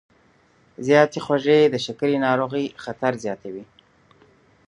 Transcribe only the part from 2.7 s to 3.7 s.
خطر زیاتوي.